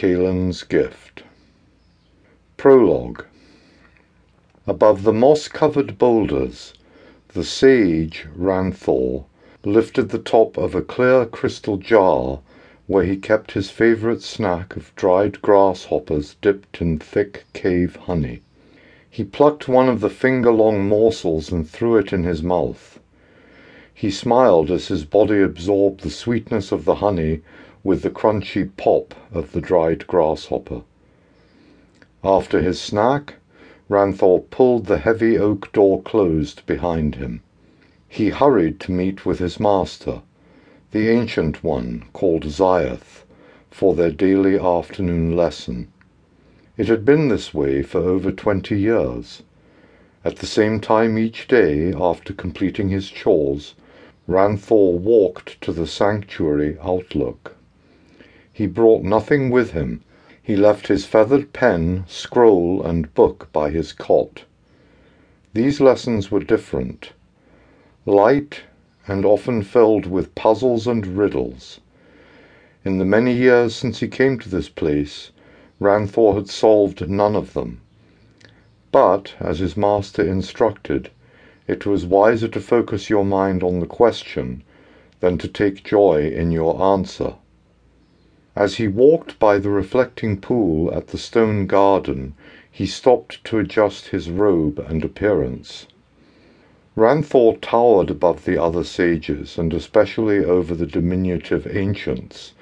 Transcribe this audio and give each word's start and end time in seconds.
Kailan's 0.00 0.62
Gift 0.62 1.24
Prologue 2.56 3.26
Above 4.66 5.02
the 5.02 5.12
moss-covered 5.12 5.98
boulders, 5.98 6.72
the 7.34 7.44
sage, 7.44 8.26
Ranthor, 8.34 9.26
lifted 9.62 10.08
the 10.08 10.18
top 10.18 10.56
of 10.56 10.74
a 10.74 10.80
clear 10.80 11.26
crystal 11.26 11.76
jar 11.76 12.40
where 12.86 13.04
he 13.04 13.18
kept 13.18 13.52
his 13.52 13.68
favorite 13.68 14.22
snack 14.22 14.74
of 14.74 14.90
dried 14.96 15.42
grasshoppers 15.42 16.36
dipped 16.40 16.80
in 16.80 16.98
thick 16.98 17.44
cave 17.52 17.96
honey. 17.96 18.40
He 19.10 19.22
plucked 19.22 19.68
one 19.68 19.90
of 19.90 20.00
the 20.00 20.08
finger-long 20.08 20.88
morsels 20.88 21.52
and 21.52 21.68
threw 21.68 21.98
it 21.98 22.10
in 22.10 22.24
his 22.24 22.42
mouth. 22.42 22.98
He 23.92 24.10
smiled 24.10 24.70
as 24.70 24.88
his 24.88 25.04
body 25.04 25.42
absorbed 25.42 26.00
the 26.00 26.08
sweetness 26.08 26.72
of 26.72 26.86
the 26.86 26.94
honey 26.94 27.42
with 27.82 28.02
the 28.02 28.10
crunchy 28.10 28.64
pop 28.76 29.14
of 29.32 29.52
the 29.52 29.60
dried 29.60 30.06
grasshopper. 30.06 30.82
After 32.22 32.60
his 32.60 32.80
snack, 32.80 33.34
Ranthor 33.88 34.48
pulled 34.50 34.86
the 34.86 34.98
heavy 34.98 35.38
oak 35.38 35.72
door 35.72 36.02
closed 36.02 36.64
behind 36.66 37.14
him. 37.14 37.42
He 38.08 38.28
hurried 38.28 38.78
to 38.80 38.92
meet 38.92 39.24
with 39.24 39.38
his 39.38 39.58
master, 39.58 40.22
the 40.92 41.08
Ancient 41.08 41.64
One 41.64 42.04
called 42.12 42.44
Ziath, 42.44 43.24
for 43.70 43.94
their 43.94 44.10
daily 44.10 44.58
afternoon 44.58 45.36
lesson. 45.36 45.88
It 46.76 46.88
had 46.88 47.04
been 47.04 47.28
this 47.28 47.54
way 47.54 47.82
for 47.82 47.98
over 47.98 48.30
twenty 48.30 48.78
years. 48.78 49.42
At 50.24 50.36
the 50.36 50.46
same 50.46 50.80
time 50.80 51.16
each 51.16 51.48
day, 51.48 51.92
after 51.94 52.34
completing 52.34 52.90
his 52.90 53.08
chores, 53.08 53.74
Ranthor 54.28 54.98
walked 54.98 55.60
to 55.62 55.72
the 55.72 55.86
sanctuary 55.86 56.76
outlook. 56.82 57.56
He 58.52 58.66
brought 58.66 59.04
nothing 59.04 59.50
with 59.50 59.70
him. 59.70 60.02
He 60.42 60.56
left 60.56 60.88
his 60.88 61.06
feathered 61.06 61.52
pen, 61.52 62.02
scroll, 62.08 62.82
and 62.82 63.14
book 63.14 63.48
by 63.52 63.70
his 63.70 63.92
cot. 63.92 64.42
These 65.54 65.80
lessons 65.80 66.32
were 66.32 66.40
different. 66.40 67.12
Light 68.06 68.62
and 69.06 69.24
often 69.24 69.62
filled 69.62 70.06
with 70.06 70.34
puzzles 70.34 70.88
and 70.88 71.06
riddles. 71.06 71.78
In 72.84 72.98
the 72.98 73.04
many 73.04 73.32
years 73.32 73.74
since 73.76 74.00
he 74.00 74.08
came 74.08 74.36
to 74.40 74.48
this 74.48 74.68
place, 74.68 75.30
Ranthor 75.80 76.34
had 76.34 76.48
solved 76.48 77.08
none 77.08 77.36
of 77.36 77.52
them. 77.52 77.80
But, 78.90 79.34
as 79.38 79.60
his 79.60 79.76
master 79.76 80.22
instructed, 80.26 81.10
it 81.68 81.86
was 81.86 82.04
wiser 82.04 82.48
to 82.48 82.60
focus 82.60 83.08
your 83.08 83.24
mind 83.24 83.62
on 83.62 83.78
the 83.78 83.86
question 83.86 84.64
than 85.20 85.38
to 85.38 85.46
take 85.46 85.84
joy 85.84 86.28
in 86.28 86.50
your 86.50 86.82
answer. 86.82 87.34
As 88.56 88.78
he 88.78 88.88
walked 88.88 89.38
by 89.38 89.58
the 89.58 89.70
reflecting 89.70 90.36
pool 90.36 90.92
at 90.92 91.06
the 91.06 91.18
stone 91.18 91.68
garden, 91.68 92.34
he 92.68 92.84
stopped 92.84 93.44
to 93.44 93.60
adjust 93.60 94.08
his 94.08 94.28
robe 94.28 94.80
and 94.88 95.04
appearance. 95.04 95.86
Ranthor 96.96 97.58
towered 97.60 98.10
above 98.10 98.44
the 98.44 98.60
other 98.60 98.82
sages, 98.82 99.56
and 99.56 99.72
especially 99.72 100.38
over 100.44 100.74
the 100.74 100.84
diminutive 100.84 101.64
ancients, 101.76 102.52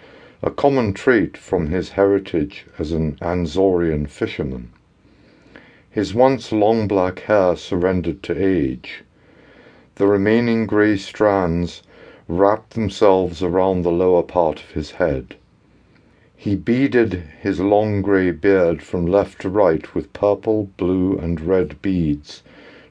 a 0.42 0.50
common 0.50 0.92
trait 0.92 1.38
from 1.38 1.68
his 1.68 1.88
heritage 1.92 2.66
as 2.78 2.92
an 2.92 3.16
Anzorian 3.22 4.04
fisherman. 4.10 4.68
His 5.90 6.12
once 6.12 6.52
long 6.52 6.86
black 6.86 7.20
hair 7.20 7.56
surrendered 7.56 8.22
to 8.24 8.36
age. 8.38 9.04
The 9.94 10.06
remaining 10.06 10.66
grey 10.66 10.98
strands 10.98 11.82
wrapped 12.28 12.74
themselves 12.74 13.42
around 13.42 13.80
the 13.84 13.90
lower 13.90 14.22
part 14.22 14.60
of 14.62 14.72
his 14.72 14.90
head. 14.90 15.36
He 16.40 16.54
beaded 16.54 17.24
his 17.42 17.58
long 17.58 18.00
grey 18.00 18.30
beard 18.30 18.80
from 18.80 19.04
left 19.06 19.40
to 19.40 19.48
right 19.48 19.92
with 19.92 20.12
purple, 20.12 20.70
blue, 20.76 21.18
and 21.18 21.40
red 21.40 21.82
beads 21.82 22.44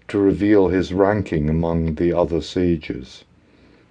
to 0.10 0.20
reveal 0.20 0.68
his 0.68 0.92
ranking 0.92 1.50
among 1.50 1.96
the 1.96 2.12
other 2.12 2.42
sages. 2.42 3.24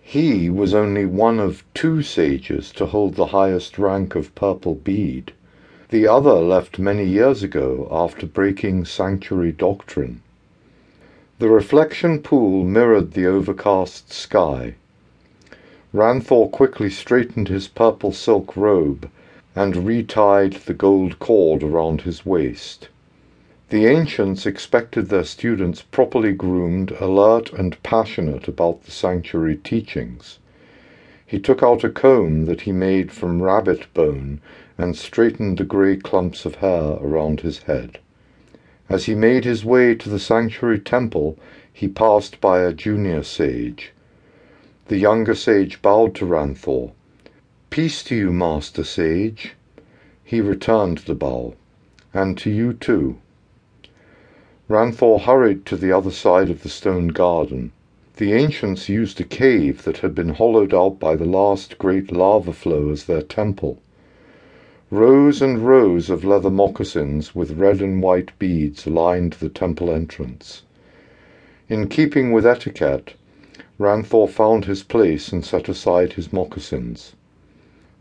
He 0.02 0.50
was 0.50 0.74
only 0.74 1.06
one 1.06 1.40
of 1.40 1.64
two 1.72 2.02
sages 2.02 2.70
to 2.72 2.84
hold 2.84 3.14
the 3.14 3.28
highest 3.32 3.78
rank 3.78 4.14
of 4.14 4.34
purple 4.34 4.74
bead. 4.74 5.32
The 5.88 6.06
other 6.06 6.34
left 6.34 6.78
many 6.78 7.06
years 7.06 7.42
ago 7.42 7.88
after 7.90 8.26
breaking 8.26 8.84
sanctuary 8.84 9.52
doctrine. 9.52 10.20
The 11.38 11.48
reflection 11.48 12.18
pool 12.18 12.62
mirrored 12.62 13.12
the 13.12 13.24
overcast 13.24 14.12
sky. 14.12 14.74
Ranthor 15.94 16.50
quickly 16.52 16.90
straightened 16.90 17.48
his 17.48 17.68
purple 17.68 18.12
silk 18.12 18.54
robe 18.54 19.08
and 19.56 19.86
retied 19.86 20.52
the 20.66 20.74
gold 20.74 21.18
cord 21.18 21.62
around 21.62 22.02
his 22.02 22.26
waist. 22.26 22.90
The 23.70 23.86
ancients 23.86 24.44
expected 24.44 25.08
their 25.08 25.24
students 25.24 25.80
properly 25.80 26.34
groomed, 26.34 26.90
alert, 27.00 27.52
and 27.54 27.82
passionate 27.82 28.46
about 28.46 28.84
the 28.84 28.90
sanctuary 28.90 29.56
teachings. 29.56 30.38
He 31.26 31.40
took 31.40 31.62
out 31.62 31.82
a 31.82 31.88
comb 31.88 32.44
that 32.44 32.60
he 32.60 32.70
made 32.70 33.10
from 33.10 33.42
rabbit 33.42 33.92
bone 33.94 34.40
and 34.76 34.94
straightened 34.94 35.56
the 35.56 35.64
grey 35.64 35.96
clumps 35.96 36.44
of 36.44 36.56
hair 36.56 36.98
around 37.00 37.40
his 37.40 37.60
head. 37.60 37.98
As 38.90 39.06
he 39.06 39.14
made 39.14 39.44
his 39.44 39.64
way 39.64 39.94
to 39.94 40.08
the 40.10 40.20
sanctuary 40.20 40.78
temple, 40.78 41.38
he 41.72 41.88
passed 41.88 42.40
by 42.40 42.60
a 42.60 42.74
junior 42.74 43.22
sage. 43.22 43.92
The 44.88 44.98
younger 44.98 45.34
sage 45.34 45.82
bowed 45.82 46.14
to 46.16 46.26
Ranthor 46.26 46.92
Peace 47.68 48.04
to 48.04 48.14
you, 48.14 48.32
Master 48.32 48.84
Sage. 48.84 49.54
He 50.22 50.40
returned 50.40 50.98
the 50.98 51.16
bow. 51.16 51.56
And 52.14 52.38
to 52.38 52.48
you 52.48 52.72
too. 52.72 53.16
Ranthor 54.68 55.18
hurried 55.22 55.66
to 55.66 55.76
the 55.76 55.90
other 55.90 56.12
side 56.12 56.48
of 56.48 56.62
the 56.62 56.68
stone 56.68 57.08
garden. 57.08 57.72
The 58.18 58.34
ancients 58.34 58.88
used 58.88 59.20
a 59.20 59.24
cave 59.24 59.82
that 59.82 59.96
had 59.98 60.14
been 60.14 60.28
hollowed 60.28 60.72
out 60.72 61.00
by 61.00 61.16
the 61.16 61.24
last 61.24 61.76
great 61.76 62.12
lava 62.12 62.52
flow 62.52 62.90
as 62.90 63.06
their 63.06 63.20
temple. 63.20 63.82
Rows 64.92 65.42
and 65.42 65.66
rows 65.66 66.08
of 66.08 66.22
leather 66.22 66.50
moccasins 66.50 67.34
with 67.34 67.58
red 67.58 67.80
and 67.82 68.00
white 68.00 68.30
beads 68.38 68.86
lined 68.86 69.32
the 69.32 69.48
temple 69.48 69.90
entrance. 69.90 70.62
In 71.68 71.88
keeping 71.88 72.30
with 72.30 72.46
etiquette, 72.46 73.14
Ranthor 73.76 74.28
found 74.28 74.66
his 74.66 74.84
place 74.84 75.32
and 75.32 75.44
set 75.44 75.68
aside 75.68 76.12
his 76.12 76.32
moccasins. 76.32 77.14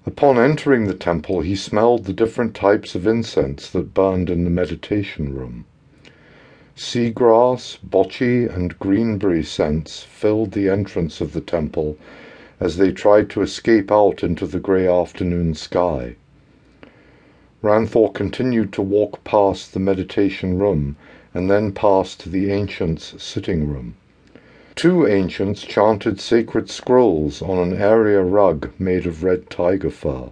Upon 0.07 0.37
entering 0.37 0.85
the 0.85 0.93
temple, 0.93 1.41
he 1.41 1.55
smelled 1.55 2.05
the 2.05 2.13
different 2.13 2.53
types 2.53 2.93
of 2.93 3.07
incense 3.07 3.67
that 3.71 3.95
burned 3.95 4.29
in 4.29 4.43
the 4.43 4.51
meditation 4.51 5.33
room. 5.33 5.65
Seagrass, 6.75 7.79
bocce, 7.83 8.47
and 8.47 8.77
greenberry 8.77 9.43
scents 9.43 10.03
filled 10.03 10.51
the 10.51 10.69
entrance 10.69 11.21
of 11.21 11.33
the 11.33 11.41
temple 11.41 11.97
as 12.59 12.77
they 12.77 12.91
tried 12.91 13.31
to 13.31 13.41
escape 13.41 13.91
out 13.91 14.23
into 14.23 14.45
the 14.45 14.59
grey 14.59 14.87
afternoon 14.87 15.55
sky. 15.55 16.15
Ranthor 17.63 18.13
continued 18.13 18.71
to 18.73 18.83
walk 18.83 19.23
past 19.23 19.73
the 19.73 19.79
meditation 19.79 20.59
room 20.59 20.97
and 21.33 21.49
then 21.49 21.71
past 21.71 22.31
the 22.31 22.51
ancients' 22.51 23.15
sitting 23.23 23.67
room. 23.67 23.95
Two 24.75 25.07
ancients 25.07 25.61
chanted 25.61 26.19
sacred 26.19 26.69
scrolls 26.69 27.41
on 27.41 27.57
an 27.59 27.81
area 27.81 28.21
rug 28.21 28.71
made 28.77 29.05
of 29.07 29.23
red 29.23 29.49
tiger 29.49 29.89
fur. 29.89 30.31